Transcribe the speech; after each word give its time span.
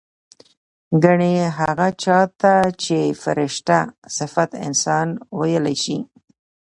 ګنې 1.03 1.33
هغه 1.59 1.87
چا 2.03 2.19
ته 2.41 2.53
چې 2.83 2.99
فرشته 3.23 3.77
صفت 4.17 4.51
انسان 4.65 5.07
وييلی 5.39 5.75
شي 5.83 5.97